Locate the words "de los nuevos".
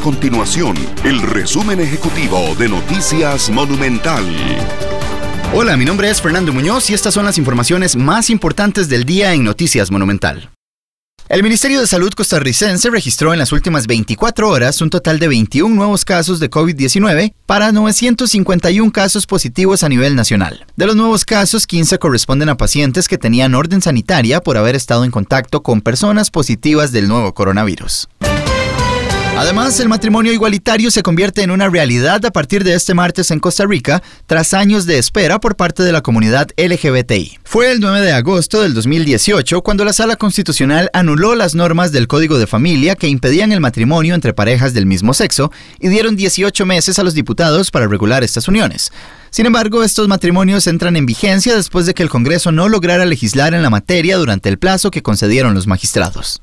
20.74-21.24